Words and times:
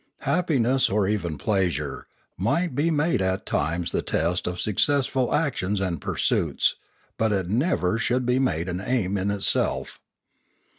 Happiness, 0.21 0.89
or 0.89 1.07
even 1.07 1.37
pleasure, 1.37 2.07
might 2.35 2.73
be 2.73 2.89
made 2.89 3.21
at 3.21 3.45
times 3.45 3.91
the 3.91 4.01
test 4.01 4.47
of 4.47 4.59
suc 4.59 4.77
cessful 4.77 5.31
actions 5.31 5.79
and 5.79 6.01
pursuits; 6.01 6.75
but 7.19 7.31
it 7.31 7.49
never 7.51 7.99
should 7.99 8.25
be 8.25 8.39
made 8.39 8.67
an 8.67 8.81
aim 8.83 9.15
in 9.15 9.29
itself. 9.29 10.01